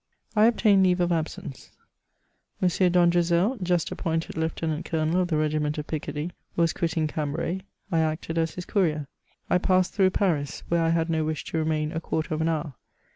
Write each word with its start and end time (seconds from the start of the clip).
I 0.35 0.47
obtained 0.47 0.81
leave 0.83 0.99
of 0.99 1.11
absence, 1.11 1.69
M, 2.59 2.67
d'Andrezel, 2.69 3.59
just 3.61 3.91
appointed 3.91 4.35
lieut^iant 4.35 4.83
colonel 4.83 5.21
of 5.21 5.27
the 5.27 5.37
regiment 5.37 5.77
of 5.77 5.85
Picardy, 5.85 6.31
was 6.55 6.73
quitting 6.73 7.05
Gambxay» 7.07 7.61
I 7.91 7.99
acted 7.99 8.39
as 8.39 8.55
his 8.55 8.65
courier. 8.65 9.05
I 9.47 9.59
passed 9.59 9.93
through 9.93 10.09
Paris, 10.09 10.63
where 10.69 10.81
I 10.81 10.89
had 10.89 11.11
no 11.11 11.23
wish 11.23 11.43
to 11.45 11.59
remain 11.59 11.91
a 11.91 12.01
quarter 12.01 12.33
of 12.33 12.41
an 12.41 12.49
hour. 12.49 12.73